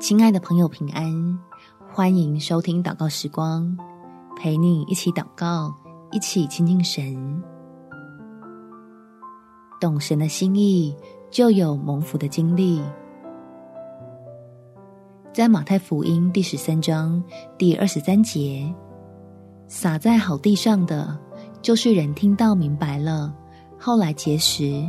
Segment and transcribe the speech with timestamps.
[0.00, 1.38] 亲爱的朋友，平安！
[1.92, 3.76] 欢迎收听祷告时光，
[4.34, 5.74] 陪你一起祷告，
[6.10, 7.42] 一起亲近神。
[9.78, 10.96] 懂神的心意，
[11.30, 12.82] 就有蒙福的经历。
[15.34, 17.22] 在马太福音第十三章
[17.58, 18.74] 第二十三节，
[19.68, 21.16] 撒在好地上的，
[21.60, 23.30] 就是人听到明白了，
[23.78, 24.82] 后来结实，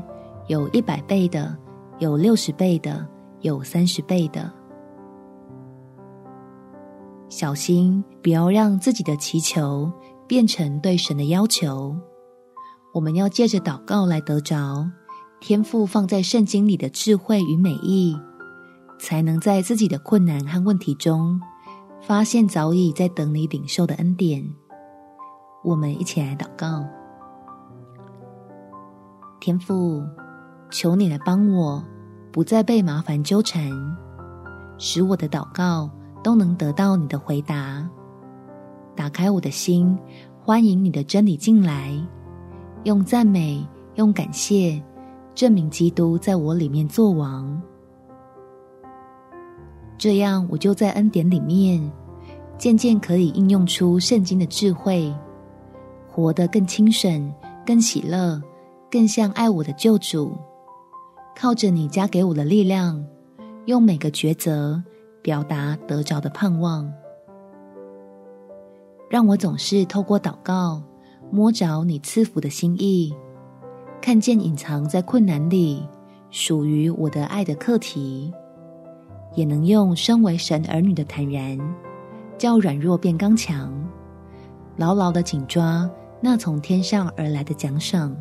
[0.48, 1.54] 有一百倍的，
[2.00, 3.06] 有六十倍的，
[3.42, 4.50] 有三十倍的。
[7.32, 9.90] 小心，不要让自己的祈求
[10.28, 11.96] 变成对神的要求。
[12.94, 14.86] 我们要借着祷告来得着
[15.40, 18.20] 天父放在圣经里的智慧与美意，
[19.00, 21.40] 才能在自己的困难和问题中，
[22.02, 24.44] 发现早已在等你领受的恩典。
[25.64, 26.84] 我们一起来祷告：
[29.40, 30.04] 天父，
[30.70, 31.82] 求你来帮我，
[32.30, 33.72] 不再被麻烦纠缠，
[34.78, 35.90] 使我的祷告。
[36.24, 37.88] 都能得到你的回答。
[38.96, 39.98] 打开我的心，
[40.44, 41.94] 欢迎你的真理进来，
[42.84, 44.82] 用赞美、用感谢，
[45.34, 47.62] 证明基督在我里面作王。
[49.98, 51.92] 这样，我就在恩典里面，
[52.58, 55.14] 渐渐可以应用出圣经的智慧，
[56.10, 57.34] 活得更清省、
[57.66, 58.42] 更喜乐、
[58.90, 60.36] 更像爱我的救主。
[61.36, 63.04] 靠着你加给我的力量，
[63.66, 64.84] 用每个抉择。
[65.22, 66.92] 表达得着的盼望，
[69.10, 70.82] 让我总是透过祷告
[71.30, 73.14] 摸着你赐福的心意，
[74.02, 75.88] 看见隐藏在困难里
[76.32, 78.34] 属于我的爱的课题，
[79.36, 81.58] 也能用身为神儿女的坦然，
[82.38, 83.72] 叫软弱变刚强，
[84.78, 85.90] 牢牢的紧抓
[86.20, 88.16] 那从天上而来的奖赏。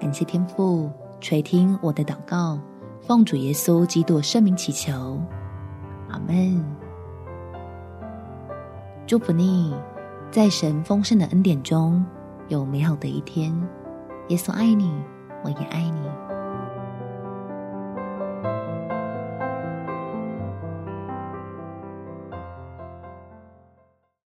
[0.00, 2.58] 感谢天父垂听我的祷告。
[3.06, 5.20] 奉主耶稣基督圣名祈求，
[6.08, 6.64] 阿门。
[9.06, 9.74] 祝福你，
[10.30, 12.02] 在神丰盛的恩典中
[12.48, 13.54] 有美好的一天。
[14.28, 14.90] 耶稣爱你，
[15.44, 16.00] 我也爱你。